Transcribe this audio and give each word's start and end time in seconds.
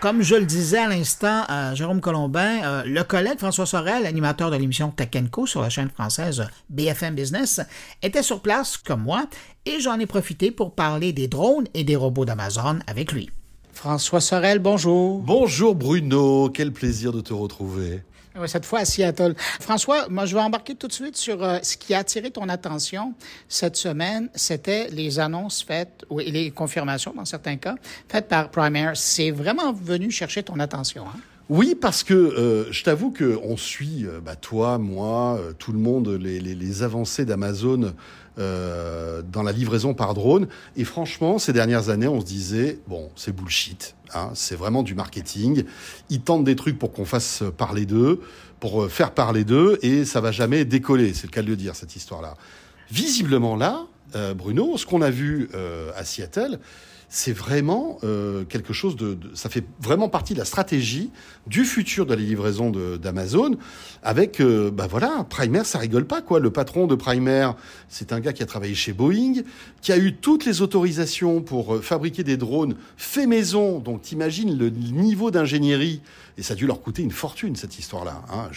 Comme 0.00 0.22
je 0.22 0.34
le 0.34 0.46
disais 0.46 0.78
à 0.78 0.88
l'instant, 0.88 1.44
à 1.46 1.74
Jérôme 1.74 2.00
Colombin, 2.00 2.64
euh, 2.64 2.82
le 2.86 3.04
collègue 3.04 3.38
François 3.38 3.66
Sorel, 3.66 4.06
animateur 4.06 4.50
de 4.50 4.56
l'émission 4.56 4.90
Tech 4.90 5.10
Co 5.30 5.44
sur 5.44 5.60
la 5.60 5.68
chaîne 5.68 5.90
française 5.90 6.46
BFM 6.70 7.14
Business, 7.14 7.60
était 8.00 8.22
sur 8.22 8.40
place 8.40 8.78
comme 8.78 9.02
moi 9.02 9.26
et 9.66 9.78
j'en 9.78 9.98
ai 9.98 10.06
profité 10.06 10.52
pour 10.52 10.74
parler 10.74 11.12
des 11.12 11.28
drones 11.28 11.66
et 11.74 11.84
des 11.84 11.96
robots 11.96 12.24
d'Amazon 12.24 12.78
avec 12.86 13.12
lui. 13.12 13.28
François 13.74 14.22
Sorel, 14.22 14.58
bonjour. 14.58 15.18
Bonjour 15.20 15.74
Bruno, 15.74 16.48
quel 16.48 16.72
plaisir 16.72 17.12
de 17.12 17.20
te 17.20 17.34
retrouver. 17.34 18.02
Cette 18.46 18.64
fois 18.64 18.80
à 18.80 18.84
Seattle. 18.84 19.34
François, 19.60 20.08
moi, 20.08 20.26
je 20.26 20.34
vais 20.34 20.40
embarquer 20.40 20.74
tout 20.74 20.88
de 20.88 20.92
suite 20.92 21.16
sur 21.16 21.42
euh, 21.42 21.58
ce 21.62 21.76
qui 21.76 21.94
a 21.94 21.98
attiré 21.98 22.30
ton 22.30 22.48
attention 22.48 23.14
cette 23.48 23.76
semaine. 23.76 24.28
C'était 24.34 24.88
les 24.90 25.18
annonces 25.18 25.62
faites, 25.62 26.04
ou 26.10 26.18
les 26.18 26.50
confirmations 26.50 27.12
dans 27.14 27.24
certains 27.24 27.56
cas, 27.56 27.74
faites 28.08 28.28
par 28.28 28.50
Primaire. 28.50 28.96
C'est 28.96 29.30
vraiment 29.30 29.72
venu 29.72 30.10
chercher 30.10 30.42
ton 30.42 30.58
attention. 30.60 31.04
Hein? 31.06 31.18
Oui, 31.48 31.74
parce 31.74 32.04
que 32.04 32.14
euh, 32.14 32.72
je 32.72 32.84
t'avoue 32.84 33.12
qu'on 33.12 33.56
suit, 33.56 34.06
euh, 34.06 34.20
bah, 34.20 34.36
toi, 34.36 34.78
moi, 34.78 35.40
tout 35.58 35.72
le 35.72 35.78
monde, 35.78 36.08
les 36.08 36.82
avancées 36.82 37.24
d'Amazon 37.24 37.92
euh, 38.40 39.22
dans 39.22 39.42
la 39.42 39.52
livraison 39.52 39.94
par 39.94 40.14
drone. 40.14 40.48
Et 40.76 40.84
franchement, 40.84 41.38
ces 41.38 41.52
dernières 41.52 41.88
années, 41.90 42.08
on 42.08 42.20
se 42.20 42.26
disait, 42.26 42.78
bon, 42.88 43.10
c'est 43.14 43.34
bullshit, 43.34 43.94
hein, 44.14 44.30
c'est 44.34 44.56
vraiment 44.56 44.82
du 44.82 44.94
marketing. 44.94 45.64
Ils 46.08 46.20
tentent 46.20 46.44
des 46.44 46.56
trucs 46.56 46.78
pour 46.78 46.92
qu'on 46.92 47.04
fasse 47.04 47.42
parler 47.56 47.86
d'eux, 47.86 48.20
pour 48.58 48.90
faire 48.90 49.12
parler 49.12 49.44
d'eux, 49.44 49.78
et 49.82 50.04
ça 50.04 50.20
va 50.20 50.32
jamais 50.32 50.64
décoller, 50.64 51.14
c'est 51.14 51.26
le 51.26 51.32
cas 51.32 51.42
de 51.42 51.48
le 51.48 51.56
dire, 51.56 51.76
cette 51.76 51.96
histoire-là. 51.96 52.34
Visiblement 52.90 53.56
là, 53.56 53.86
euh, 54.14 54.34
Bruno, 54.34 54.76
ce 54.76 54.86
qu'on 54.86 55.02
a 55.02 55.10
vu 55.10 55.48
euh, 55.54 55.92
à 55.96 56.04
Seattle, 56.04 56.58
c'est 57.12 57.32
vraiment 57.32 57.98
euh, 58.04 58.44
quelque 58.44 58.72
chose 58.72 58.94
de, 58.94 59.14
de, 59.14 59.34
Ça 59.34 59.50
fait 59.50 59.64
vraiment 59.80 60.08
partie 60.08 60.32
de 60.32 60.38
la 60.38 60.44
stratégie 60.44 61.10
du 61.48 61.64
futur 61.64 62.06
de 62.06 62.14
la 62.14 62.20
livraison 62.20 62.70
d'Amazon. 62.70 63.56
Avec, 64.04 64.40
euh, 64.40 64.70
bah 64.70 64.86
voilà, 64.88 65.26
Primer, 65.28 65.64
ça 65.64 65.78
rigole 65.78 66.06
pas, 66.06 66.22
quoi. 66.22 66.38
Le 66.38 66.50
patron 66.50 66.86
de 66.86 66.94
Primer, 66.94 67.50
c'est 67.88 68.12
un 68.12 68.20
gars 68.20 68.32
qui 68.32 68.44
a 68.44 68.46
travaillé 68.46 68.74
chez 68.76 68.92
Boeing, 68.92 69.42
qui 69.82 69.90
a 69.90 69.98
eu 69.98 70.14
toutes 70.14 70.46
les 70.46 70.62
autorisations 70.62 71.42
pour 71.42 71.74
euh, 71.74 71.80
fabriquer 71.80 72.22
des 72.22 72.36
drones 72.36 72.76
faits 72.96 73.26
maison. 73.26 73.80
Donc, 73.80 74.02
t'imagines 74.02 74.56
le 74.56 74.70
niveau 74.70 75.32
d'ingénierie. 75.32 76.00
Et 76.38 76.42
ça 76.42 76.54
a 76.54 76.56
dû 76.56 76.66
leur 76.66 76.80
coûter 76.80 77.02
une 77.02 77.10
fortune, 77.10 77.56
cette 77.56 77.78
histoire-là. 77.78 78.22
Hein. 78.32 78.48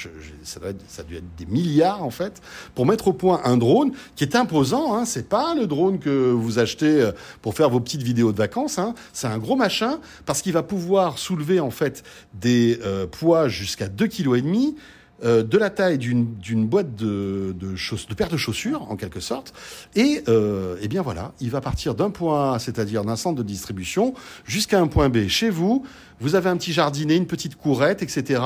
Ça, 0.44 0.62
ça 0.88 1.02
a 1.02 1.04
dû 1.04 1.18
être 1.18 1.36
des 1.38 1.46
milliards, 1.46 2.04
en 2.04 2.12
fait, 2.12 2.42
pour 2.76 2.86
mettre 2.86 3.10
au 3.10 3.14
point 3.14 3.42
un 3.44 3.58
drone 3.58 3.92
qui 4.16 4.24
est 4.24 4.38
imposant. 4.38 4.96
Hein. 4.96 5.04
C'est 5.04 5.28
pas 5.28 5.54
le 5.54 5.68
drone 5.68 6.00
que 6.00 6.32
vous 6.32 6.60
achetez 6.60 7.02
euh, 7.02 7.12
pour 7.42 7.56
faire 7.56 7.70
vos 7.70 7.82
petites 7.82 8.04
vidéos 8.04 8.32
de 8.32 8.38
Hein. 8.78 8.94
C'est 9.14 9.28
un 9.28 9.38
gros 9.38 9.56
machin 9.56 10.00
parce 10.26 10.42
qu'il 10.42 10.54
va 10.54 10.64
pouvoir 10.64 11.18
soulever, 11.18 11.60
en 11.60 11.72
fait, 11.72 12.04
des 12.34 12.80
euh, 12.84 13.08
poids 13.08 13.48
jusqu'à 13.48 13.88
2,5 13.88 14.08
kg 14.10 14.76
euh, 15.24 15.42
de 15.42 15.58
la 15.58 15.70
taille 15.70 15.98
d'une 15.98 16.68
boîte 16.68 16.96
de, 16.96 17.56
de, 17.58 17.76
de 17.76 18.14
paire 18.14 18.28
de 18.28 18.36
chaussures, 18.36 18.92
en 18.92 18.98
quelque 18.98 19.22
sorte. 19.22 19.54
Et, 19.96 20.22
euh, 20.28 20.76
et 20.82 20.90
bien 20.90 21.02
voilà, 21.02 21.32
il 21.40 21.50
va 21.50 21.62
partir 21.62 21.96
d'un 21.96 22.10
point 22.10 22.56
A, 22.56 22.60
c'est-à-dire 22.60 23.06
d'un 23.06 23.16
centre 23.16 23.38
de 23.38 23.44
distribution, 23.44 24.16
jusqu'à 24.44 24.82
un 24.82 24.88
point 24.88 25.08
B. 25.08 25.28
Chez 25.30 25.50
vous, 25.50 25.86
vous 26.20 26.36
avez 26.36 26.50
un 26.50 26.58
petit 26.58 26.74
jardinet, 26.74 27.16
une 27.16 27.28
petite 27.28 27.56
courette, 27.56 28.02
etc. 28.02 28.42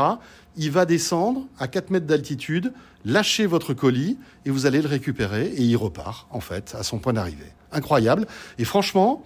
Il 0.56 0.70
va 0.70 0.86
descendre 0.86 1.48
à 1.58 1.68
4 1.68 1.90
mètres 1.90 2.06
d'altitude, 2.06 2.73
lâcher 3.06 3.48
votre 3.48 3.73
colis, 3.73 4.18
et 4.45 4.52
vous 4.52 4.68
allez 4.68 4.81
le 4.81 4.88
récupérer, 4.88 5.48
et 5.48 5.62
il 5.62 5.78
repart, 5.78 6.28
en 6.30 6.42
fait, 6.42 6.75
à 6.78 6.84
son 6.84 7.00
point 7.00 7.14
d'arrivée. 7.14 7.53
Incroyable. 7.72 8.28
Et 8.59 8.66
franchement, 8.66 9.23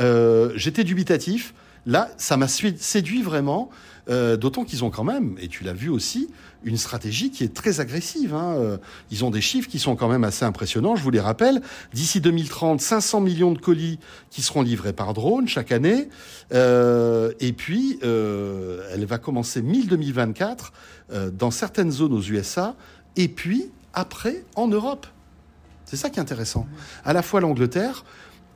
euh, 0.00 0.52
j'étais 0.56 0.84
dubitatif. 0.84 1.54
Là, 1.84 2.10
ça 2.16 2.36
m'a 2.36 2.46
séduit 2.46 3.22
vraiment, 3.22 3.68
euh, 4.08 4.36
d'autant 4.36 4.64
qu'ils 4.64 4.84
ont 4.84 4.90
quand 4.90 5.02
même, 5.02 5.34
et 5.40 5.48
tu 5.48 5.64
l'as 5.64 5.72
vu 5.72 5.88
aussi, 5.88 6.28
une 6.62 6.76
stratégie 6.76 7.32
qui 7.32 7.42
est 7.42 7.52
très 7.52 7.80
agressive. 7.80 8.34
Hein. 8.34 8.54
Euh, 8.54 8.76
ils 9.10 9.24
ont 9.24 9.30
des 9.30 9.40
chiffres 9.40 9.68
qui 9.68 9.80
sont 9.80 9.96
quand 9.96 10.08
même 10.08 10.22
assez 10.22 10.44
impressionnants, 10.44 10.94
je 10.94 11.02
vous 11.02 11.10
les 11.10 11.18
rappelle. 11.18 11.60
D'ici 11.92 12.20
2030, 12.20 12.80
500 12.80 13.20
millions 13.20 13.50
de 13.50 13.58
colis 13.58 13.98
qui 14.30 14.42
seront 14.42 14.62
livrés 14.62 14.92
par 14.92 15.12
drone 15.12 15.48
chaque 15.48 15.72
année. 15.72 16.08
Et 16.52 17.52
puis, 17.52 17.98
elle 18.02 19.04
va 19.04 19.18
commencer 19.18 19.60
1000 19.60 19.88
2024 19.88 20.72
euh, 21.12 21.30
dans 21.30 21.50
certaines 21.50 21.90
zones 21.90 22.14
aux 22.14 22.22
USA, 22.22 22.74
et 23.16 23.28
puis 23.28 23.70
après 23.92 24.44
en 24.54 24.68
Europe. 24.68 25.06
C'est 25.84 25.96
ça 25.96 26.08
qui 26.08 26.18
est 26.18 26.22
intéressant. 26.22 26.66
À 27.04 27.12
la 27.12 27.20
fois 27.22 27.40
l'Angleterre 27.40 28.04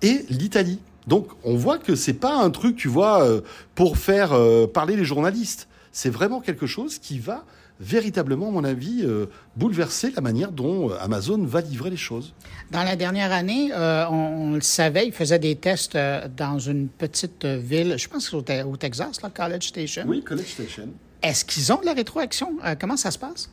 et 0.01 0.25
l'Italie. 0.31 0.81
Donc 1.07 1.29
on 1.45 1.57
voit 1.57 1.79
que 1.79 1.95
c'est 1.95 2.15
pas 2.15 2.37
un 2.37 2.51
truc, 2.51 2.77
tu 2.77 2.89
vois, 2.89 3.23
euh, 3.23 3.41
pour 3.75 3.99
faire 3.99 4.33
euh, 4.33 4.67
parler 4.67 4.97
les 4.97 5.05
journalistes. 5.05 5.69
C'est 5.93 6.11
vraiment 6.11 6.41
quelque 6.41 6.67
chose 6.67 6.99
qui 6.99 7.19
va 7.19 7.45
véritablement, 7.81 8.49
à 8.49 8.51
mon 8.51 8.65
avis, 8.65 9.03
euh, 9.03 9.27
bouleverser 9.57 10.11
la 10.15 10.23
manière 10.23 10.53
dont 10.53 10.91
Amazon 10.93 11.43
va 11.45 11.61
livrer 11.61 11.91
les 11.91 11.97
choses. 11.97 12.33
Dans 12.71 12.83
la 12.83 12.97
dernière 12.97 13.33
année, 13.33 13.71
euh, 13.73 14.07
on, 14.09 14.15
on, 14.15 14.53
le 14.55 14.61
savait, 14.61 15.07
il 15.07 15.13
faisait 15.13 15.39
des 15.39 15.57
tests 15.57 15.95
euh, 15.95 16.27
dans 16.35 16.59
une 16.59 16.89
petite 16.89 17.45
ville, 17.45 17.97
je 17.99 18.09
pense 18.09 18.33
au, 18.33 18.39
au 18.39 18.77
Texas, 18.77 19.21
là, 19.23 19.31
College 19.31 19.69
Station. 19.69 20.05
Oui, 20.07 20.23
College 20.23 20.47
Station. 20.47 20.89
Est-ce 21.23 21.45
qu'ils 21.45 21.73
ont 21.73 21.81
de 21.81 21.87
la 21.87 21.95
rétroaction? 21.95 22.57
comment 22.81 22.97
ça 22.97 23.11
se 23.11 23.19
passe? 23.19 23.51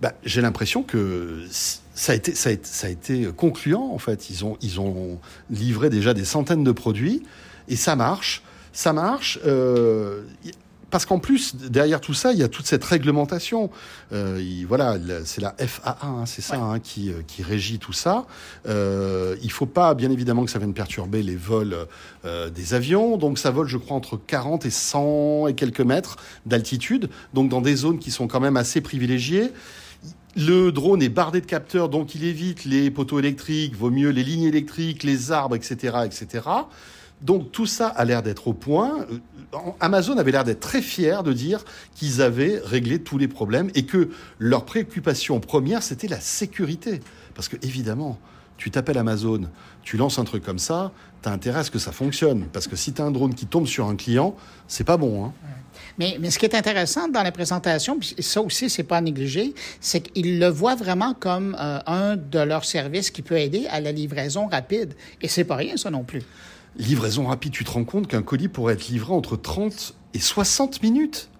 Ben, 0.00 0.12
J'ai 0.24 0.40
l'impression 0.40 0.82
que 0.82 1.44
ça 1.50 2.12
a, 2.12 2.14
été, 2.14 2.34
ça, 2.34 2.48
a 2.48 2.52
été, 2.52 2.66
ça 2.66 2.86
a 2.86 2.90
été 2.90 3.28
concluant, 3.36 3.90
en 3.92 3.98
fait. 3.98 4.30
Ils 4.30 4.44
ont, 4.44 4.56
ils 4.62 4.80
ont 4.80 5.18
livré 5.50 5.90
déjà 5.90 6.14
des 6.14 6.24
centaines 6.24 6.64
de 6.64 6.72
produits 6.72 7.22
et 7.68 7.76
ça 7.76 7.96
marche. 7.96 8.42
Ça 8.72 8.92
marche. 8.92 9.38
Euh, 9.44 10.22
parce 10.90 11.06
qu'en 11.06 11.18
plus, 11.18 11.54
derrière 11.54 12.00
tout 12.00 12.14
ça, 12.14 12.32
il 12.32 12.38
y 12.38 12.42
a 12.42 12.48
toute 12.48 12.66
cette 12.66 12.84
réglementation. 12.84 13.70
Euh, 14.12 14.38
il, 14.40 14.66
voilà, 14.66 14.96
c'est 15.24 15.40
la 15.40 15.54
FAA, 15.58 15.98
hein, 16.02 16.26
c'est 16.26 16.42
ça, 16.42 16.56
ouais. 16.56 16.62
hein, 16.62 16.78
qui, 16.80 17.12
qui 17.26 17.42
régit 17.42 17.78
tout 17.78 17.92
ça. 17.92 18.26
Euh, 18.66 19.36
il 19.42 19.52
faut 19.52 19.66
pas, 19.66 19.94
bien 19.94 20.10
évidemment, 20.10 20.44
que 20.44 20.50
ça 20.50 20.58
vienne 20.58 20.74
perturber 20.74 21.22
les 21.22 21.36
vols 21.36 21.76
euh, 22.24 22.50
des 22.50 22.74
avions. 22.74 23.16
Donc, 23.16 23.38
ça 23.38 23.50
vole, 23.50 23.68
je 23.68 23.76
crois, 23.76 23.96
entre 23.96 24.16
40 24.16 24.66
et 24.66 24.70
100 24.70 25.46
et 25.48 25.54
quelques 25.54 25.80
mètres 25.80 26.16
d'altitude. 26.46 27.08
Donc, 27.34 27.48
dans 27.48 27.60
des 27.60 27.76
zones 27.76 27.98
qui 27.98 28.10
sont 28.10 28.26
quand 28.26 28.40
même 28.40 28.56
assez 28.56 28.80
privilégiées. 28.80 29.52
Le 30.36 30.70
drone 30.70 31.02
est 31.02 31.08
bardé 31.08 31.40
de 31.40 31.46
capteurs, 31.46 31.88
donc 31.88 32.14
il 32.14 32.24
évite 32.24 32.64
les 32.64 32.90
poteaux 32.90 33.18
électriques, 33.18 33.74
vaut 33.74 33.90
mieux 33.90 34.10
les 34.10 34.22
lignes 34.22 34.44
électriques, 34.44 35.02
les 35.02 35.32
arbres, 35.32 35.56
etc., 35.56 35.98
etc. 36.04 36.48
Donc 37.20 37.52
tout 37.52 37.66
ça 37.66 37.88
a 37.88 38.04
l'air 38.04 38.22
d'être 38.22 38.48
au 38.48 38.52
point. 38.52 39.06
Amazon 39.80 40.16
avait 40.18 40.30
l'air 40.30 40.44
d'être 40.44 40.60
très 40.60 40.82
fier 40.82 41.22
de 41.22 41.32
dire 41.32 41.64
qu'ils 41.94 42.22
avaient 42.22 42.60
réglé 42.64 43.00
tous 43.00 43.18
les 43.18 43.28
problèmes 43.28 43.70
et 43.74 43.84
que 43.84 44.10
leur 44.38 44.64
préoccupation 44.64 45.40
première, 45.40 45.82
c'était 45.82 46.08
la 46.08 46.20
sécurité. 46.20 47.00
Parce 47.34 47.48
que 47.48 47.56
évidemment, 47.62 48.18
tu 48.60 48.70
t'appelles 48.70 48.98
Amazon, 48.98 49.48
tu 49.82 49.96
lances 49.96 50.18
un 50.18 50.24
truc 50.24 50.44
comme 50.44 50.58
ça, 50.58 50.92
tu 51.22 51.28
as 51.30 51.32
intérêt 51.32 51.60
à 51.60 51.64
ce 51.64 51.70
que 51.70 51.78
ça 51.78 51.92
fonctionne. 51.92 52.44
Parce 52.52 52.68
que 52.68 52.76
si 52.76 52.92
tu 52.92 53.00
as 53.00 53.06
un 53.06 53.10
drone 53.10 53.34
qui 53.34 53.46
tombe 53.46 53.66
sur 53.66 53.88
un 53.88 53.96
client, 53.96 54.36
c'est 54.68 54.84
pas 54.84 54.98
bon. 54.98 55.24
Hein. 55.24 55.32
Mais, 55.98 56.18
mais, 56.20 56.30
ce 56.30 56.38
qui 56.38 56.44
est 56.44 56.54
intéressant 56.54 57.08
dans 57.08 57.22
la 57.22 57.32
présentation, 57.32 57.98
puis 57.98 58.14
ça 58.18 58.42
aussi, 58.42 58.68
c'est 58.68 58.82
pas 58.82 58.98
à 58.98 59.00
négliger, 59.00 59.54
c'est 59.80 60.02
qu'ils 60.02 60.38
le 60.38 60.48
voient 60.48 60.74
vraiment 60.74 61.14
comme 61.14 61.56
euh, 61.58 61.78
un 61.86 62.16
de 62.16 62.38
leurs 62.38 62.66
services 62.66 63.10
qui 63.10 63.22
peut 63.22 63.38
aider 63.38 63.66
à 63.70 63.80
la 63.80 63.92
livraison 63.92 64.46
rapide. 64.46 64.94
Et 65.22 65.28
c'est 65.28 65.44
pas 65.44 65.56
rien, 65.56 65.78
ça 65.78 65.90
non 65.90 66.04
plus. 66.04 66.22
Livraison 66.76 67.28
rapide, 67.28 67.52
tu 67.52 67.64
te 67.64 67.70
rends 67.70 67.84
compte 67.84 68.08
qu'un 68.08 68.22
colis 68.22 68.48
pourrait 68.48 68.74
être 68.74 68.88
livré 68.88 69.14
entre 69.14 69.36
30 69.36 69.94
et 70.12 70.20
60 70.20 70.82
minutes 70.82 71.30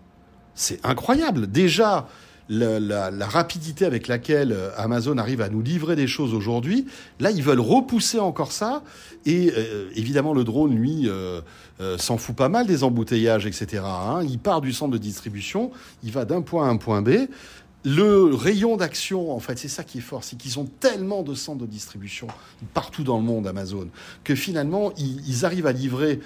C'est 0.55 0.85
incroyable. 0.87 1.51
Déjà, 1.51 2.09
la, 2.51 3.27
rapidité 3.27 3.85
avec 3.85 4.09
laquelle 4.09 4.57
Amazon 4.77 5.19
arrive 5.19 5.41
à 5.41 5.49
nous 5.49 5.63
livrer 5.63 5.97
des 5.97 6.07
choses 6.07 6.35
aujourd'hui, 6.35 6.87
là, 7.21 7.31
ils 7.31 7.43
veulent 7.43 7.61
repousser 7.61 8.19
encore 8.19 8.53
ça. 8.53 8.83
Et 9.25 9.53
euh, 9.57 9.91
évidemment, 9.95 10.35
le 10.35 10.45
drone, 10.45 10.75
lui, 10.75 11.09
euh, 11.09 11.41
euh, 11.81 11.97
s'en 11.99 12.17
fout 12.17 12.35
pas 12.35 12.49
mal 12.49 12.67
des 12.67 12.83
embouteillages, 12.83 13.47
etc. 13.47 13.83
Hein. 13.85 14.23
Il 14.29 14.39
part 14.39 14.61
du 14.61 14.73
centre 14.73 14.93
de 14.93 14.99
distribution, 14.99 15.71
il 16.03 16.11
va 16.11 16.25
d'un 16.25 16.43
point 16.43 16.67
à 16.67 16.71
un 16.71 16.77
point 16.77 17.03
B. 17.03 17.29
Le 17.85 18.35
rayon 18.35 18.77
d'action, 18.77 19.33
en 19.35 19.41
fait, 19.41 19.59
c'est 19.59 19.69
ça 19.69 19.85
qui 19.85 19.99
est 19.99 20.03
fort, 20.03 20.23
c'est 20.23 20.37
qu'ils 20.37 20.59
ont 20.59 20.69
tellement 20.81 21.23
de 21.23 21.35
centres 21.35 21.61
de 21.61 21.67
distribution 21.67 22.27
partout 22.75 23.05
dans 23.05 23.17
le 23.17 23.23
monde, 23.23 23.47
Amazon, 23.47 23.89
que 24.23 24.35
finalement, 24.35 24.93
ils 24.99 25.47
arrivent 25.47 25.67
à 25.67 25.73
livrer 25.73 26.21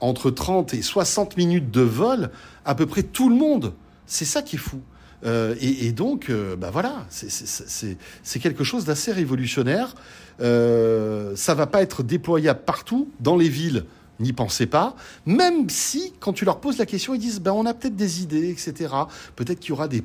entre 0.00 0.30
30 0.30 0.74
et 0.74 0.82
60 0.82 1.36
minutes 1.36 1.70
de 1.70 1.82
vol 1.82 2.30
à 2.64 2.74
peu 2.74 2.86
près 2.86 3.04
tout 3.04 3.28
le 3.28 3.36
monde. 3.36 3.74
C'est 4.06 4.24
ça 4.24 4.42
qui 4.42 4.56
est 4.56 4.58
fou. 4.58 4.80
Euh, 5.24 5.54
et, 5.60 5.92
donc, 5.92 6.30
euh, 6.30 6.56
bah 6.56 6.70
voilà, 6.70 7.06
c'est 7.10 8.38
quelque 8.40 8.64
chose 8.64 8.84
d'assez 8.84 9.12
révolutionnaire. 9.12 9.94
Euh, 10.40 11.34
ça 11.34 11.54
va 11.54 11.66
pas 11.66 11.82
être 11.82 12.02
déployable 12.02 12.60
partout 12.64 13.10
dans 13.20 13.36
les 13.36 13.48
villes. 13.48 13.84
N'y 14.20 14.32
pensez 14.32 14.66
pas, 14.66 14.96
même 15.26 15.70
si, 15.70 16.12
quand 16.18 16.32
tu 16.32 16.44
leur 16.44 16.58
poses 16.58 16.78
la 16.78 16.86
question, 16.86 17.14
ils 17.14 17.20
disent 17.20 17.40
ben, 17.40 17.52
on 17.52 17.66
a 17.66 17.74
peut-être 17.74 17.94
des 17.94 18.22
idées, 18.22 18.50
etc. 18.50 18.92
Peut-être 19.36 19.60
qu'il 19.60 19.70
y 19.70 19.72
aura 19.72 19.86
des 19.86 20.02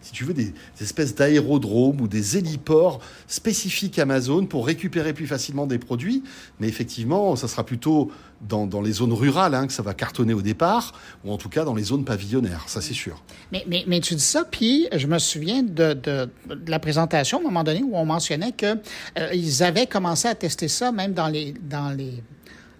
si 0.00 0.12
tu 0.12 0.24
veux, 0.24 0.34
des, 0.34 0.52
espèces 0.80 1.14
d'aérodromes 1.14 2.00
ou 2.00 2.08
des 2.08 2.36
héliports 2.36 3.00
spécifiques 3.26 3.98
Amazon 3.98 4.46
pour 4.46 4.66
récupérer 4.66 5.12
plus 5.12 5.26
facilement 5.26 5.66
des 5.66 5.78
produits. 5.78 6.22
Mais 6.60 6.68
effectivement, 6.68 7.36
ça 7.36 7.48
sera 7.48 7.64
plutôt 7.64 8.10
dans, 8.40 8.80
les 8.80 8.92
zones 8.92 9.12
rurales 9.12 9.54
hein, 9.54 9.66
que 9.66 9.72
ça 9.72 9.82
va 9.82 9.94
cartonner 9.94 10.32
au 10.34 10.42
départ, 10.42 10.92
ou 11.24 11.32
en 11.32 11.36
tout 11.36 11.48
cas 11.48 11.64
dans 11.64 11.74
les 11.74 11.82
zones 11.82 12.04
pavillonnaires, 12.04 12.64
ça 12.68 12.80
c'est 12.80 12.94
sûr. 12.94 13.22
Mais, 13.50 13.64
mais, 13.66 13.84
mais, 13.86 14.00
tu 14.00 14.14
dis 14.14 14.20
ça, 14.20 14.44
puis 14.44 14.86
je 14.94 15.06
me 15.06 15.18
souviens 15.18 15.62
de, 15.62 15.94
de, 15.94 16.28
la 16.66 16.78
présentation 16.78 17.38
à 17.38 17.40
un 17.40 17.44
moment 17.44 17.64
donné 17.64 17.82
où 17.82 17.96
on 17.96 18.04
mentionnait 18.04 18.52
qu'ils 18.52 18.78
euh, 19.18 19.60
avaient 19.60 19.86
commencé 19.86 20.28
à 20.28 20.34
tester 20.34 20.68
ça 20.68 20.92
même 20.92 21.14
dans 21.14 21.28
les, 21.28 21.54
dans 21.68 21.90
les 21.90 22.22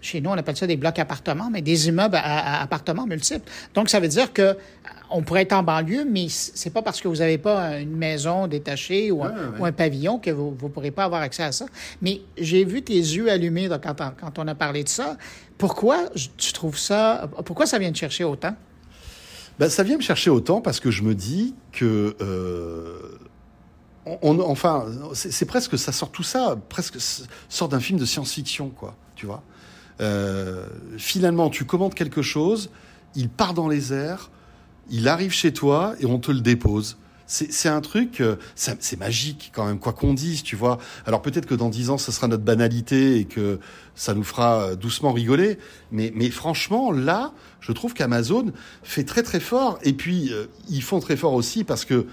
chez 0.01 0.21
nous, 0.21 0.31
on 0.31 0.35
appelle 0.35 0.57
ça 0.57 0.67
des 0.67 0.77
blocs 0.77 0.99
appartements, 0.99 1.51
mais 1.51 1.63
des 1.63 1.89
immeubles 1.89 2.17
à, 2.17 2.63
appartements 2.63 3.07
multiples. 3.07 3.51
Donc, 3.75 3.89
ça 3.89 4.01
veut 4.01 4.09
dire 4.09 4.33
que 4.33 4.43
euh, 4.43 4.55
on 5.11 5.23
pourrait 5.23 5.43
être 5.43 5.53
en 5.53 5.63
banlieue, 5.63 6.05
mais 6.05 6.27
c'est 6.29 6.71
pas 6.71 6.83
parce 6.83 7.01
que 7.01 7.09
vous 7.09 7.17
n'avez 7.17 7.39
pas 7.39 7.79
une 7.79 7.97
maison 7.97 8.47
détachée 8.47 9.11
ou, 9.11 9.25
un, 9.25 9.73
pavillon 9.73 10.19
que 10.19 10.31
vous 10.31 10.57
ne 10.63 10.69
pourrez 10.69 10.91
pas 10.91 11.05
avoir 11.05 11.23
accès 11.23 11.43
à 11.43 11.53
ça. 11.53 11.67
Mais 12.03 12.21
j'ai 12.37 12.65
vu 12.65 12.83
tes 12.83 12.95
yeux 12.95 13.31
allumés 13.31 13.69
quand, 13.83 13.97
quand, 14.21 14.39
on 14.39 14.47
a 14.47 14.55
parlé 14.55 14.85
de 14.85 14.89
ça. 14.89 15.17
Pourquoi 15.57 16.11
tu 16.37 16.53
trouves 16.53 16.79
ça... 16.79 17.29
Pourquoi 17.45 17.67
ça 17.67 17.79
vient 17.79 17.91
te 17.91 17.99
chercher 17.99 18.25
autant? 18.25 18.55
Ben, 19.59 19.69
ça 19.69 19.83
vient 19.83 19.97
me 19.97 20.03
chercher 20.03 20.31
autant 20.31 20.61
parce 20.61 20.79
que 20.79 20.91
je 20.91 21.03
me 21.03 21.15
dis 21.15 21.55
que... 21.73 22.17
Euh, 22.21 23.19
on, 24.23 24.39
enfin, 24.41 24.87
c'est 25.15 25.47
presque... 25.47 25.77
Ça 25.79 25.93
sort 25.93 26.11
tout 26.11 26.23
ça, 26.23 26.57
presque 26.69 26.99
sort 27.49 27.69
d'un 27.69 27.81
film 27.81 27.99
de 27.99 28.05
science-fiction, 28.05 28.71
quoi. 28.71 28.95
Tu 29.17 29.27
vois 29.27 29.43
euh, 30.01 30.67
finalement, 30.97 31.51
tu 31.51 31.65
commandes 31.65 31.95
quelque 31.95 32.23
chose, 32.23 32.71
il 33.15 33.29
part 33.29 33.55
dans 33.55 33.69
les 33.69 33.93
airs, 33.93 34.31
il 34.91 35.09
arrive 35.09 35.33
chez 35.33 35.53
toi 35.53 35.95
et 36.01 36.07
on 36.07 36.19
te 36.19 36.31
le 36.31 36.41
dépose. 36.41 36.97
C'est 37.31 37.69
un 37.69 37.83
truc, 37.83 38.23
euh, 38.23 38.37
c'est 38.55 38.99
magique 38.99 39.53
quand 39.55 39.67
même, 39.67 39.79
quoi 39.79 39.93
qu'on 39.93 40.15
dise, 40.15 40.43
tu 40.43 40.57
vois. 40.57 40.79
Alors 41.05 41.21
peut-être 41.21 41.45
que 41.45 41.55
dans 41.55 41.69
dix 41.69 41.91
ans, 41.91 41.99
ce 41.99 42.11
sera 42.11 42.27
notre 42.27 42.43
banalité 42.43 43.19
et 43.19 43.27
que 43.27 43.61
ça 43.95 44.15
nous 44.15 44.25
fera 44.25 44.63
euh, 44.63 44.77
doucement 44.77 45.13
rigoler. 45.13 45.59
Mais, 45.93 46.11
mais 46.15 46.31
franchement, 46.31 46.91
là, 46.91 47.35
je 47.61 47.73
trouve 47.73 47.93
qu'Amazon 47.93 48.53
fait 48.83 49.05
très 49.05 49.23
très 49.23 49.41
fort. 49.41 49.79
Et 49.83 49.93
puis, 49.93 50.33
ils 50.71 50.83
font 50.83 51.01
très 51.01 51.17
fort 51.17 51.35
aussi 51.35 51.65
parce 51.65 51.85
que 51.85 52.07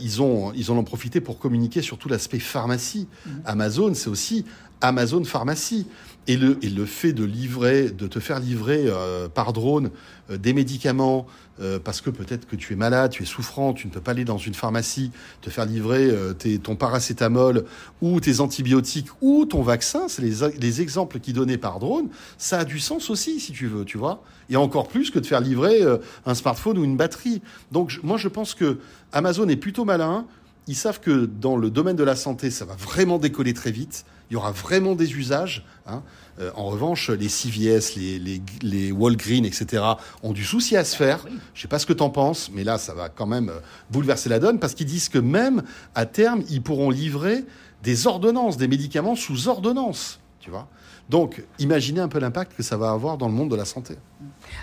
ils, 0.00 0.22
ont, 0.22 0.50
ils 0.54 0.70
en 0.70 0.78
ont 0.78 0.84
profité 0.84 1.20
pour 1.20 1.38
communiquer 1.38 1.82
sur 1.82 1.98
tout 1.98 2.08
l'aspect 2.08 2.38
pharmacie. 2.38 3.06
Mmh. 3.26 3.30
Amazon, 3.44 3.92
c'est 3.92 4.08
aussi 4.08 4.46
Amazon 4.80 5.24
Pharmacie. 5.24 5.86
Et 6.28 6.36
le, 6.36 6.84
fait 6.84 7.14
de 7.14 7.24
livrer, 7.24 7.88
de 7.88 8.06
te 8.06 8.20
faire 8.20 8.38
livrer 8.38 8.84
euh, 8.86 9.28
par 9.28 9.54
drone 9.54 9.90
euh, 10.30 10.36
des 10.36 10.52
médicaments, 10.52 11.26
euh, 11.58 11.78
parce 11.82 12.02
que 12.02 12.10
peut-être 12.10 12.46
que 12.46 12.54
tu 12.54 12.74
es 12.74 12.76
malade, 12.76 13.10
tu 13.12 13.22
es 13.22 13.26
souffrant, 13.26 13.72
tu 13.72 13.86
ne 13.86 13.92
peux 13.92 14.02
pas 14.02 14.10
aller 14.10 14.26
dans 14.26 14.36
une 14.36 14.52
pharmacie, 14.52 15.10
te 15.40 15.48
faire 15.48 15.64
livrer 15.64 16.12
tes, 16.38 16.58
ton 16.58 16.76
paracétamol 16.76 17.64
ou 18.02 18.20
tes 18.20 18.40
antibiotiques 18.40 19.08
ou 19.22 19.46
ton 19.46 19.62
vaccin, 19.62 20.06
c'est 20.08 20.20
les, 20.20 20.50
les 20.58 20.82
exemples 20.82 21.18
qui 21.18 21.32
donnaient 21.32 21.56
par 21.56 21.78
drone, 21.78 22.08
ça 22.36 22.58
a 22.58 22.64
du 22.66 22.78
sens 22.78 23.08
aussi, 23.08 23.40
si 23.40 23.52
tu 23.52 23.66
veux, 23.66 23.86
tu 23.86 23.96
vois. 23.96 24.22
Et 24.50 24.56
encore 24.56 24.88
plus 24.88 25.10
que 25.10 25.18
de 25.18 25.26
faire 25.26 25.40
livrer 25.40 25.80
un 26.26 26.34
smartphone 26.34 26.76
ou 26.76 26.84
une 26.84 26.98
batterie. 26.98 27.40
Donc 27.72 27.98
moi, 28.02 28.18
je 28.18 28.28
pense 28.28 28.54
que 28.54 28.78
Amazon 29.12 29.48
est 29.48 29.56
plutôt 29.56 29.86
malin. 29.86 30.26
Ils 30.68 30.76
savent 30.76 31.00
que 31.00 31.26
dans 31.26 31.56
le 31.56 31.70
domaine 31.70 31.96
de 31.96 32.04
la 32.04 32.14
santé, 32.14 32.50
ça 32.50 32.64
va 32.64 32.74
vraiment 32.74 33.18
décoller 33.18 33.54
très 33.54 33.72
vite 33.72 34.04
il 34.30 34.34
y 34.34 34.36
aura 34.36 34.50
vraiment 34.50 34.94
des 34.94 35.12
usages. 35.14 35.64
Hein. 35.86 36.02
Euh, 36.40 36.50
en 36.54 36.66
revanche, 36.66 37.10
les 37.10 37.28
CVS, 37.28 37.94
les, 37.96 38.18
les, 38.18 38.42
les, 38.62 38.92
Walgreens, 38.92 39.44
etc., 39.44 39.82
ont 40.22 40.32
du 40.32 40.44
souci 40.44 40.76
à 40.76 40.84
se 40.84 40.96
faire. 40.96 41.20
Je 41.54 41.58
ne 41.58 41.62
sais 41.62 41.68
pas 41.68 41.78
ce 41.78 41.86
que 41.86 41.92
tu 41.92 42.02
en 42.02 42.10
penses, 42.10 42.50
mais 42.52 42.64
là, 42.64 42.78
ça 42.78 42.94
va 42.94 43.08
quand 43.08 43.26
même 43.26 43.48
euh, 43.48 43.60
bouleverser 43.90 44.28
la 44.28 44.38
donne 44.38 44.58
parce 44.58 44.74
qu'ils 44.74 44.86
disent 44.86 45.08
que 45.08 45.18
même 45.18 45.62
à 45.94 46.06
terme, 46.06 46.42
ils 46.50 46.62
pourront 46.62 46.90
livrer 46.90 47.44
des 47.82 48.06
ordonnances, 48.06 48.56
des 48.56 48.68
médicaments 48.68 49.16
sous 49.16 49.48
ordonnance. 49.48 50.20
Tu 50.40 50.50
vois 50.50 50.68
donc, 51.08 51.42
imaginez 51.58 52.00
un 52.00 52.08
peu 52.08 52.18
l'impact 52.18 52.54
que 52.54 52.62
ça 52.62 52.76
va 52.76 52.90
avoir 52.90 53.16
dans 53.16 53.28
le 53.28 53.32
monde 53.32 53.50
de 53.50 53.56
la 53.56 53.64
santé. 53.64 53.94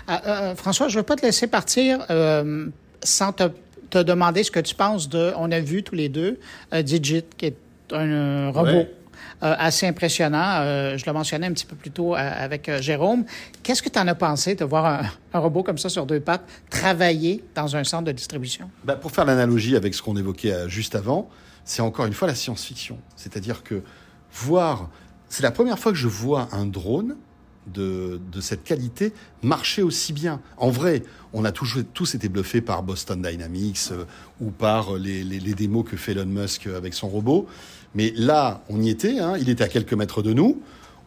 Ah, 0.06 0.22
euh, 0.26 0.54
François, 0.54 0.86
je 0.86 0.94
ne 0.94 1.00
veux 1.00 1.04
pas 1.04 1.16
te 1.16 1.26
laisser 1.26 1.48
partir 1.48 2.06
sans 3.02 3.32
te, 3.32 3.50
te, 3.90 3.98
demander 3.98 4.42
ce 4.42 4.50
que 4.50 4.60
tu 4.60 4.74
penses 4.74 5.08
de. 5.08 5.32
On 5.36 5.50
a 5.50 5.60
vu 5.60 5.82
tous 5.82 5.94
les 5.94 6.08
deux 6.08 6.38
Digit, 6.72 7.24
qui 7.36 7.46
est 7.46 7.56
un 7.92 8.50
robot. 8.50 8.86
Euh, 9.42 9.54
assez 9.58 9.86
impressionnant. 9.86 10.60
Euh, 10.60 10.96
je 10.96 11.04
le 11.04 11.12
mentionnais 11.12 11.46
un 11.46 11.52
petit 11.52 11.66
peu 11.66 11.76
plus 11.76 11.90
tôt 11.90 12.14
euh, 12.14 12.18
avec 12.18 12.70
Jérôme. 12.80 13.24
Qu'est-ce 13.62 13.82
que 13.82 13.90
tu 13.90 13.98
en 13.98 14.06
as 14.08 14.14
pensé 14.14 14.54
de 14.54 14.64
voir 14.64 15.04
un, 15.34 15.38
robot 15.38 15.62
comme 15.62 15.76
ça 15.76 15.90
sur 15.90 16.06
deux 16.06 16.20
pattes 16.20 16.44
travailler 16.70 17.44
dans 17.54 17.76
un 17.76 17.84
centre 17.84 18.04
de 18.04 18.12
distribution? 18.12 18.70
Ben, 18.84 18.96
pour 18.96 19.10
faire 19.10 19.26
l'analogie 19.26 19.76
avec 19.76 19.94
ce 19.94 20.00
qu'on 20.00 20.16
évoquait 20.16 20.68
juste 20.68 20.94
avant, 20.94 21.28
c'est 21.64 21.82
encore 21.82 22.06
une 22.06 22.14
fois 22.14 22.28
la 22.28 22.34
science-fiction. 22.34 22.98
C'est-à-dire 23.14 23.62
que 23.62 23.82
voir... 24.32 24.88
C'est 25.28 25.42
la 25.42 25.50
première 25.50 25.78
fois 25.78 25.92
que 25.92 25.98
je 25.98 26.08
vois 26.08 26.48
un 26.52 26.64
drone 26.64 27.16
de, 27.72 28.20
de, 28.32 28.40
cette 28.40 28.64
qualité 28.64 29.12
marcher 29.42 29.82
aussi 29.82 30.12
bien. 30.12 30.40
En 30.56 30.70
vrai, 30.70 31.02
on 31.32 31.44
a 31.44 31.52
tous, 31.52 32.14
été 32.14 32.28
bluffés 32.28 32.60
par 32.60 32.82
Boston 32.82 33.20
Dynamics 33.22 33.90
ou 34.40 34.50
par 34.50 34.94
les, 34.94 35.24
les, 35.24 35.40
les, 35.40 35.54
démos 35.54 35.84
que 35.88 35.96
fait 35.96 36.12
Elon 36.12 36.26
Musk 36.26 36.66
avec 36.66 36.94
son 36.94 37.08
robot. 37.08 37.46
Mais 37.94 38.12
là, 38.16 38.62
on 38.68 38.80
y 38.80 38.90
était, 38.90 39.18
hein, 39.18 39.36
il 39.38 39.48
était 39.48 39.64
à 39.64 39.68
quelques 39.68 39.94
mètres 39.94 40.22
de 40.22 40.32
nous. 40.32 40.60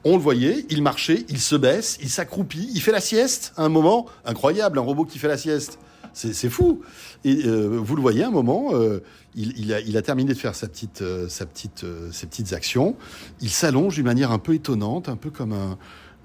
On 0.04 0.14
le 0.14 0.22
voyait, 0.22 0.66
il 0.70 0.82
marchait, 0.82 1.26
il 1.28 1.40
se 1.40 1.56
baisse, 1.56 1.98
il 2.02 2.10
s'accroupit, 2.10 2.70
il 2.74 2.82
fait 2.82 2.94
la 2.94 3.02
sieste 3.02 3.54
à 3.58 3.64
un 3.64 3.70
moment 3.70 4.06
incroyable, 4.26 4.80
un 4.80 4.82
robot 4.82 5.04
qui 5.04 5.20
fait 5.20 5.28
la 5.28 5.38
sieste. 5.38 5.78
C'est 6.14 6.50
fou. 6.50 6.82
Et 7.24 7.46
euh, 7.46 7.68
vous 7.68 7.96
le 7.96 8.02
voyez, 8.02 8.24
à 8.24 8.28
un 8.28 8.32
moment, 8.32 8.70
euh, 8.74 9.04
il, 9.36 9.74
a, 9.74 9.80
il, 9.80 9.96
a, 9.96 10.02
terminé 10.02 10.34
de 10.34 10.38
faire 10.38 10.56
sa 10.56 10.68
petite, 10.68 11.02
euh, 11.02 11.30
sa 11.30 11.46
petite, 11.46 11.86
ses 12.12 12.28
petites 12.28 12.54
actions. 12.54 12.96
Il 13.42 13.50
s'allonge 13.50 13.96
d'une 13.96 14.06
manière 14.06 14.32
un 14.32 14.40
peu 14.40 14.54
étonnante, 14.54 15.08
un 15.08 15.16
peu 15.16 15.30
comme 15.30 15.54
un, 15.54 15.78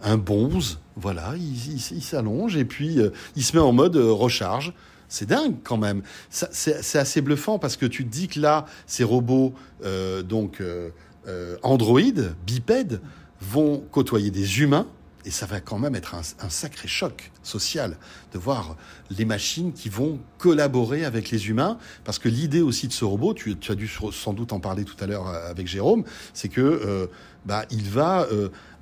un 0.03 0.17
bonze. 0.17 0.81
Voilà, 0.97 1.35
il, 1.37 1.81
s'allonge 1.81 2.57
et 2.57 2.65
puis 2.65 2.99
il 3.37 3.45
se 3.45 3.57
met 3.57 3.63
en 3.63 3.73
mode 3.73 3.97
recharge. 3.97 4.73
C'est 5.09 5.27
dingue 5.27 5.57
quand 5.63 5.77
même. 5.77 6.03
C'est 6.31 6.99
assez 6.99 7.21
bluffant 7.21 7.61
parce 7.61 7.77
que 7.77 7.87
tu 7.87 8.05
te 8.05 8.11
dis 8.11 8.27
que 8.27 8.41
là, 8.41 8.67
ces 8.87 9.05
robots, 9.05 9.55
euh, 9.85 10.23
donc 10.23 10.61
euh, 10.61 10.91
euh, 11.29 11.57
androïdes, 11.63 12.35
bipèdes, 12.45 13.01
vont 13.41 13.85
côtoyer 13.93 14.33
des 14.33 14.61
humains. 14.61 14.87
Et 15.27 15.31
ça 15.31 15.47
va 15.47 15.61
quand 15.61 15.79
même 15.79 15.95
être 15.95 16.17
un, 16.17 16.51
sacré 16.51 16.87
choc 16.87 17.31
social 17.43 17.97
de 18.35 18.39
voir 18.39 18.77
les 19.09 19.25
machines 19.25 19.73
qui 19.73 19.89
vont 19.89 20.19
collaborer 20.37 21.05
avec 21.07 21.31
les 21.31 21.49
humains. 21.49 21.79
Parce 22.05 22.19
que 22.19 22.29
l'idée 22.29 22.61
aussi 22.61 22.89
de 22.89 22.93
ce 22.93 23.07
robot, 23.07 23.33
tu, 23.33 23.57
as 23.69 23.75
dû 23.75 23.89
sans 23.89 24.33
doute 24.35 24.53
en 24.53 24.61
parler 24.61 24.85
tout 24.85 24.97
à 25.01 25.07
l'heure 25.07 25.29
avec 25.29 25.67
Jérôme, 25.67 26.05
c'est 26.35 26.51
que 26.51 27.09
bah, 27.47 27.65
il 27.71 27.89
va 27.89 28.29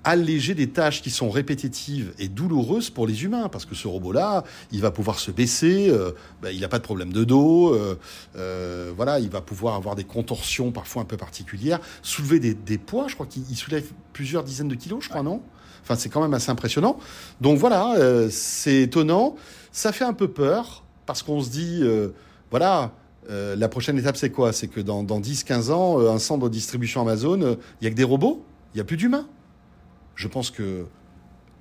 alléger 0.05 0.55
des 0.55 0.69
tâches 0.69 1.03
qui 1.03 1.11
sont 1.11 1.31
répétitives 1.31 2.13
et 2.19 2.29
douloureuses 2.29 2.91
pour 2.91 3.07
les 3.07 3.25
humains, 3.25 3.49
parce 3.49 3.65
que 3.65 3.75
ce 3.75 3.89
robot-là, 3.89 4.45
il 4.71 4.81
va 4.81 4.91
pouvoir 4.91 5.19
se 5.19 5.31
baisser, 5.31 5.89
euh, 5.91 6.13
ben, 6.43 6.51
il 6.51 6.61
n'a 6.61 6.69
pas 6.69 6.79
de 6.79 6.85
problème 6.85 7.13
de 7.13 7.25
dos, 7.25 7.75
euh, 7.75 7.99
euh, 8.37 8.93
voilà, 8.97 9.21
il 9.21 9.31
va 9.31 9.41
pouvoir 9.41 9.75
avoir 9.75 9.95
des 9.95 10.05
contorsions 10.05 10.73
parfois 10.73 11.03
un 11.03 11.05
peu 11.05 11.17
particulières, 11.17 11.81
soulever 12.03 12.41
des, 12.41 12.79
poids, 12.79 13.07
je 13.09 13.15
crois 13.15 13.27
qu'il 13.27 13.57
soulève 13.57 13.85
plusieurs 14.13 14.45
dizaines 14.45 14.69
de 14.69 14.75
kilos, 14.75 15.05
je 15.05 15.09
crois, 15.09 15.23
non? 15.23 15.41
Enfin, 15.83 15.97
c'est 15.97 16.09
quand 16.09 16.23
même 16.23 16.35
assez 16.35 16.51
impressionnant. 16.51 16.99
Donc 17.41 17.59
voilà, 17.59 17.97
c'est 18.31 18.83
étonnant, 18.83 19.35
ça 19.73 19.93
fait 19.93 20.05
un 20.05 20.13
peu 20.13 20.29
peur, 20.29 20.85
parce 21.07 21.23
qu'on 21.23 21.43
se 21.43 21.51
dit, 21.51 21.83
voilà, 22.51 22.93
la 23.29 23.69
prochaine 23.69 23.99
étape, 23.99 24.17
c'est 24.17 24.31
quoi? 24.31 24.53
C'est 24.53 24.69
que 24.69 24.81
dans, 24.81 25.03
dans 25.03 25.21
10-15 25.21 25.73
ans, 25.73 25.99
un 26.01 26.19
centre 26.19 26.49
de 26.49 26.53
distribution 26.53 27.01
Amazon, 27.03 27.41
il 27.41 27.83
n'y 27.83 27.89
a 27.89 27.91
que 27.91 27.97
des 27.97 28.05
robots, 28.05 28.45
il 28.75 28.77
n'y 28.77 28.81
a 28.81 28.85
plus 28.85 28.97
d'humains? 28.97 29.27
Je 30.23 30.29
pense 30.29 30.53
que 30.53 30.87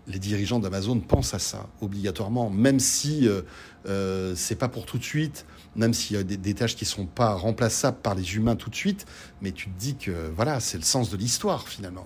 les 0.06 0.20
dirigeants 0.20 0.60
d'Amazon 0.60 1.00
pensent 1.00 1.34
à 1.34 1.40
ça 1.40 1.68
obligatoirement, 1.82 2.52
même 2.52 2.80
si 2.80 3.28
euh, 3.28 3.42
euh, 3.88 4.34
c'est 4.36 4.56
pas 4.56 4.68
pour 4.68 4.86
tout 4.86 5.00
de 5.00 5.04
suite, 5.04 5.48
même 5.76 5.96
s'il 5.96 6.16
y 6.16 6.20
a 6.20 6.24
des, 6.24 6.54
tâches 6.54 6.76
qui 6.76 6.86
sont 6.86 7.08
pas 7.08 7.34
remplaçables 7.34 7.98
par 8.04 8.14
les 8.14 8.36
humains 8.36 8.56
tout 8.56 8.70
de 8.70 8.76
suite, 8.76 9.08
mais 9.42 9.52
tu 9.52 9.68
te 9.72 9.80
dis 9.80 9.96
que 9.96 10.12
voilà, 10.36 10.60
c'est 10.60 10.78
le 10.78 10.84
sens 10.84 11.10
de 11.10 11.18
l'histoire 11.18 11.68
finalement. 11.68 12.06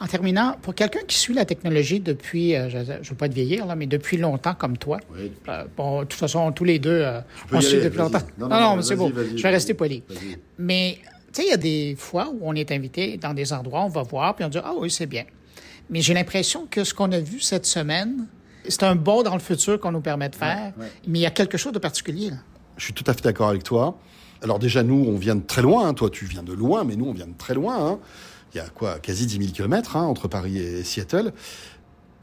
En 0.00 0.06
terminant, 0.06 0.56
pour 0.60 0.74
quelqu'un 0.74 1.00
qui 1.08 1.18
suit 1.18 1.32
la 1.32 1.46
technologie 1.46 2.00
depuis, 2.00 2.54
euh, 2.54 2.68
je 2.68 2.76
ne 2.76 3.02
veux 3.02 3.16
pas 3.16 3.30
te 3.30 3.34
vieillir, 3.34 3.64
là, 3.64 3.74
mais 3.74 3.86
depuis 3.86 4.18
longtemps 4.18 4.54
comme 4.54 4.76
toi, 4.76 5.00
euh, 5.48 5.64
bon, 5.78 6.00
de 6.00 6.04
toute 6.04 6.20
façon, 6.20 6.52
tous 6.52 6.64
les 6.64 6.78
deux, 6.78 7.06
on 7.50 7.62
suit 7.62 7.80
depuis 7.80 7.96
longtemps. 7.96 8.20
Non, 8.36 8.48
non, 8.48 8.76
non, 8.76 8.82
c'est 8.82 8.96
bon, 8.96 9.10
je 9.34 9.42
vais 9.42 9.48
rester 9.48 9.72
poli. 9.72 10.02
Mais 10.58 10.98
tu 11.32 11.42
sais, 11.42 11.48
il 11.48 11.50
y 11.50 11.54
a 11.54 11.58
des 11.58 11.94
fois 11.96 12.30
où 12.32 12.38
on 12.42 12.54
est 12.54 12.72
invité 12.72 13.18
dans 13.18 13.34
des 13.34 13.52
endroits, 13.52 13.82
on 13.84 13.88
va 13.88 14.02
voir, 14.02 14.34
puis 14.34 14.44
on 14.44 14.48
dit 14.48 14.58
Ah 14.62 14.72
oui, 14.78 14.90
c'est 14.90 15.06
bien. 15.06 15.24
Mais 15.90 16.00
j'ai 16.00 16.14
l'impression 16.14 16.66
que 16.70 16.84
ce 16.84 16.94
qu'on 16.94 17.12
a 17.12 17.20
vu 17.20 17.40
cette 17.40 17.66
semaine, 17.66 18.26
c'est 18.68 18.82
un 18.82 18.94
bond 18.94 19.22
dans 19.22 19.34
le 19.34 19.40
futur 19.40 19.80
qu'on 19.80 19.92
nous 19.92 20.00
permet 20.00 20.28
de 20.28 20.36
faire, 20.36 20.72
mais 21.06 21.18
il 21.18 21.22
y 21.22 21.26
a 21.26 21.30
quelque 21.30 21.56
chose 21.56 21.72
de 21.72 21.78
particulier. 21.78 22.30
Là. 22.30 22.36
Je 22.76 22.84
suis 22.84 22.92
tout 22.92 23.04
à 23.06 23.14
fait 23.14 23.22
d'accord 23.22 23.48
avec 23.48 23.64
toi. 23.64 23.98
Alors 24.42 24.58
déjà, 24.58 24.82
nous, 24.82 25.04
on 25.08 25.16
vient 25.16 25.34
de 25.34 25.42
très 25.42 25.62
loin. 25.62 25.88
Hein. 25.88 25.94
Toi, 25.94 26.10
tu 26.10 26.24
viens 26.26 26.42
de 26.42 26.52
loin, 26.52 26.84
mais 26.84 26.96
nous, 26.96 27.06
on 27.06 27.12
vient 27.12 27.26
de 27.26 27.36
très 27.36 27.54
loin. 27.54 27.92
Hein. 27.92 27.98
Il 28.54 28.58
y 28.58 28.60
a 28.60 28.68
quoi 28.68 28.98
Quasi 28.98 29.26
10 29.26 29.38
000 29.38 29.52
kilomètres 29.52 29.96
hein, 29.96 30.04
entre 30.04 30.28
Paris 30.28 30.58
et 30.58 30.84
Seattle. 30.84 31.32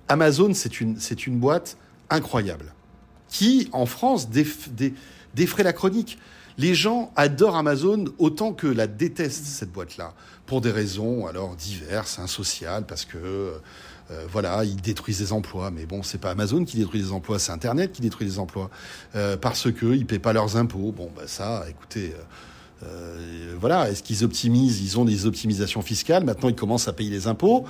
Amazon, 0.08 0.54
c'est 0.54 0.80
une, 0.80 1.00
c'est 1.00 1.28
une 1.28 1.40
boîte 1.40 1.78
incroyable 2.10 2.74
qui, 3.28 3.70
en 3.74 3.86
France, 3.86 4.30
défrait 4.30 5.64
la 5.64 5.74
chronique. 5.74 6.20
Les 6.58 6.74
gens 6.74 7.12
adorent 7.16 7.58
Amazon 7.58 8.06
autant 8.18 8.54
que 8.54 8.68
la 8.68 8.88
détestent, 8.88 9.46
cette 9.46 9.72
boîte-là, 9.72 10.14
pour 10.46 10.62
des 10.62 10.72
raisons 10.72 11.28
alors 11.28 11.56
diverses, 11.56 12.20
hein, 12.20 12.28
sociales, 12.28 12.86
parce 12.88 13.06
que 13.06 13.18
euh, 13.18 14.26
voilà, 14.32 14.64
ils 14.64 14.82
détruisent 14.82 15.20
des 15.20 15.34
emplois. 15.34 15.72
Mais 15.72 15.86
bon, 15.86 16.04
c'est 16.04 16.18
pas 16.18 16.32
Amazon 16.32 16.64
qui 16.64 16.78
détruit 16.78 17.02
des 17.02 17.12
emplois, 17.12 17.40
c'est 17.40 17.52
Internet 17.52 17.92
qui 17.92 18.02
détruit 18.02 18.28
des 18.28 18.40
emplois. 18.40 18.70
Euh, 19.16 19.36
parce 19.36 19.72
qu'ils 19.72 20.00
ne 20.00 20.04
paient 20.04 20.20
pas 20.20 20.34
leurs 20.34 20.58
impôts. 20.58 20.92
Bon, 20.92 21.10
bah 21.16 21.24
ça, 21.28 21.66
écoutez... 21.70 22.14
Euh, 22.14 22.24
euh, 22.84 23.56
voilà, 23.60 23.90
est-ce 23.90 24.04
qu'ils 24.04 24.24
optimisent? 24.24 24.82
Ils 24.82 25.00
ont 25.00 25.06
des 25.06 25.26
optimisations 25.26 25.82
fiscales. 25.82 26.24
Maintenant, 26.24 26.50
ils 26.50 26.56
commencent 26.56 26.88
à 26.88 26.94
payer 26.94 27.10
les 27.10 27.28
impôts. 27.28 27.66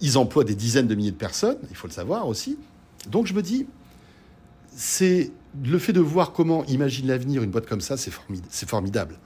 Ils 0.00 0.18
emploient 0.18 0.44
des 0.44 0.54
dizaines 0.54 0.86
de 0.86 0.94
milliers 0.94 1.10
de 1.10 1.16
personnes. 1.16 1.58
Il 1.70 1.76
faut 1.76 1.88
le 1.88 1.92
savoir 1.92 2.28
aussi. 2.28 2.58
Donc, 3.08 3.26
je 3.26 3.34
me 3.34 3.42
dis, 3.42 3.66
c'est 4.76 5.32
le 5.64 5.78
fait 5.78 5.92
de 5.92 6.00
voir 6.00 6.32
comment 6.32 6.64
imagine 6.66 7.06
l'avenir 7.08 7.42
une 7.42 7.50
boîte 7.50 7.66
comme 7.66 7.80
ça, 7.80 7.96
c'est 7.96 8.12
formidable. 8.68 9.18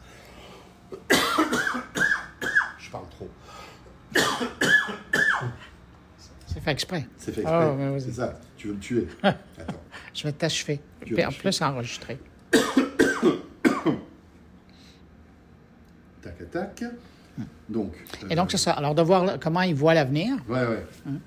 je 2.78 2.90
parle 2.90 3.08
trop. 3.10 3.28
C'est 6.46 6.60
fait 6.60 6.70
exprès. 6.70 7.08
C'est 7.18 7.32
fait 7.32 7.40
exprès. 7.42 7.58
Ah, 7.58 7.98
c'est 7.98 8.12
ça. 8.12 8.38
Tu 8.56 8.68
veux 8.68 8.74
me 8.74 8.80
tuer? 8.80 9.08
Attends. 9.22 9.80
je 10.14 10.22
vais 10.24 10.32
t'achever. 10.32 10.80
En 11.26 11.32
plus, 11.32 11.62
enregistrer. 11.62 12.18
Donc, 17.68 17.94
Et 18.30 18.34
donc, 18.36 18.50
c'est 18.50 18.58
ça. 18.58 18.72
Alors, 18.72 18.94
de 18.94 19.02
voir 19.02 19.38
comment 19.40 19.62
ils 19.62 19.74
voient 19.74 19.94
l'avenir. 19.94 20.36
Ouais, 20.48 20.64
ouais. 20.64 20.86
Hum. 21.06 21.20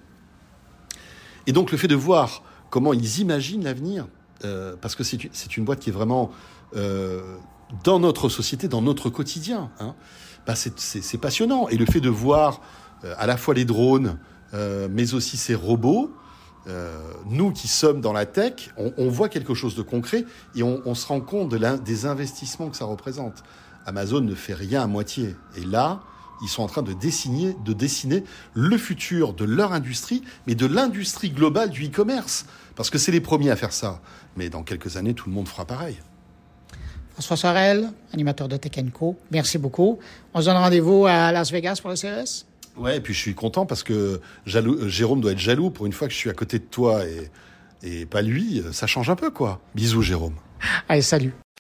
Et 1.45 1.51
donc, 1.51 1.71
le 1.71 1.77
fait 1.77 1.87
de 1.87 1.95
voir 1.95 2.43
comment 2.69 2.93
ils 2.93 3.19
imaginent 3.19 3.63
l'avenir, 3.63 4.07
euh, 4.45 4.75
parce 4.79 4.95
que 4.95 5.03
c'est 5.03 5.57
une 5.57 5.65
boîte 5.65 5.79
qui 5.79 5.89
est 5.89 5.93
vraiment 5.93 6.31
euh, 6.75 7.37
dans 7.83 7.99
notre 7.99 8.29
société, 8.29 8.67
dans 8.67 8.81
notre 8.81 9.09
quotidien. 9.09 9.71
Hein, 9.79 9.95
bah 10.45 10.53
c'est 10.55 11.17
passionnant. 11.17 11.67
Et 11.69 11.77
le 11.77 11.85
fait 11.85 11.99
de 11.99 12.09
voir 12.09 12.61
euh, 13.03 13.13
à 13.17 13.25
la 13.27 13.37
fois 13.37 13.53
les 13.53 13.65
drones, 13.65 14.17
mais 14.89 15.13
aussi 15.13 15.35
ces 15.35 15.55
robots, 15.55 16.09
nous 17.25 17.51
qui 17.51 17.67
sommes 17.67 17.99
dans 17.99 18.13
la 18.13 18.25
tech, 18.25 18.71
on, 18.77 19.09
voit 19.09 19.27
quelque 19.27 19.53
chose 19.53 19.75
de 19.75 19.81
concret 19.81 20.25
et 20.55 20.63
on, 20.63 20.95
se 20.95 21.05
rend 21.05 21.19
compte 21.19 21.49
de 21.49 21.77
des 21.77 22.05
investissements 22.05 22.69
que 22.69 22.77
ça 22.77 22.85
représente. 22.85 23.43
Amazon 23.85 24.21
ne 24.21 24.33
fait 24.33 24.53
rien 24.53 24.83
à 24.83 24.87
moitié. 24.87 25.35
Et 25.57 25.65
là, 25.65 26.01
ils 26.41 26.49
sont 26.49 26.63
en 26.63 26.67
train 26.67 26.83
de 26.83 26.93
dessiner, 26.93 27.55
de 27.65 27.73
dessiner 27.73 28.23
le 28.53 28.77
futur 28.77 29.33
de 29.33 29.45
leur 29.45 29.73
industrie, 29.73 30.23
mais 30.45 30.55
de 30.55 30.65
l'industrie 30.65 31.29
globale 31.29 31.69
du 31.69 31.85
e-commerce. 31.85 32.45
Parce 32.75 32.89
que 32.89 32.97
c'est 32.97 33.11
les 33.11 33.21
premiers 33.21 33.49
à 33.49 33.55
faire 33.55 33.73
ça. 33.73 34.01
Mais 34.35 34.49
dans 34.49 34.63
quelques 34.63 34.97
années, 34.97 35.13
tout 35.13 35.29
le 35.29 35.35
monde 35.35 35.47
fera 35.47 35.65
pareil. 35.65 35.97
François 37.13 37.37
Sorel, 37.37 37.89
animateur 38.13 38.47
de 38.47 38.57
Tech 38.57 38.73
merci 39.31 39.57
beaucoup. 39.57 39.97
On 40.35 40.41
se 40.41 40.45
donne 40.45 40.57
rendez-vous 40.57 41.07
à 41.07 41.31
Las 41.31 41.51
Vegas 41.51 41.79
pour 41.81 41.89
le 41.89 41.95
CES 41.95 42.45
Ouais, 42.77 42.97
et 42.97 43.01
puis 43.01 43.15
je 43.15 43.19
suis 43.19 43.33
content 43.33 43.65
parce 43.65 43.81
que 43.81 44.21
euh, 44.55 44.87
Jérôme 44.87 45.19
doit 45.19 45.31
être 45.31 45.39
jaloux 45.39 45.71
pour 45.71 45.87
une 45.87 45.93
fois 45.93 46.07
que 46.07 46.13
je 46.13 46.19
suis 46.19 46.29
à 46.29 46.33
côté 46.33 46.59
de 46.59 46.65
toi 46.65 47.03
et, 47.05 47.31
et 47.81 48.05
pas 48.05 48.21
lui. 48.21 48.61
Ça 48.71 48.85
change 48.85 49.09
un 49.09 49.15
peu, 49.15 49.31
quoi. 49.31 49.61
Bisous, 49.73 50.03
Jérôme. 50.03 50.35
Allez, 50.87 51.01
salut. 51.01 51.33